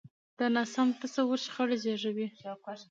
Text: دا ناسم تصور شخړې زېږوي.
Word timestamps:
دا 0.37 0.45
ناسم 0.55 0.87
تصور 1.01 1.37
شخړې 1.45 1.77
زېږوي. 1.83 2.27